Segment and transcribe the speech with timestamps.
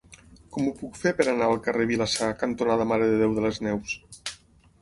[0.55, 3.61] Com ho puc fer per anar al carrer Vilassar cantonada Mare de Déu de les
[3.69, 3.95] Neus?